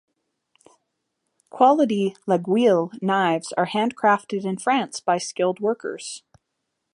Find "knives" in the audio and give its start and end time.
3.03-3.53